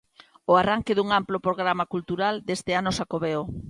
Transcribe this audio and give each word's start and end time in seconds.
O 0.51 0.53
arranque 0.61 0.95
dun 0.95 1.09
amplo 1.19 1.37
programa 1.47 1.85
cultural 1.93 2.35
deste 2.47 2.71
ano 2.79 2.91
Xacobeo. 2.97 3.41